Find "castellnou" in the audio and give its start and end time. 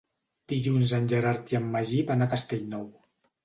2.35-2.93